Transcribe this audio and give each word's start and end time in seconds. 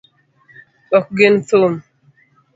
Ok 0.97 1.05
gin 1.17 1.35
thum. 1.49 1.73